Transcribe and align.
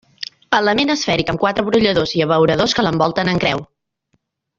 Element 0.59 0.93
esfèric 0.93 1.29
amb 1.33 1.41
quatre 1.43 1.65
brolladors 1.67 2.13
i 2.21 2.23
abeuradors 2.27 2.75
que 2.79 2.87
l'envolten 2.87 3.31
en 3.35 3.43
creu. 3.45 3.63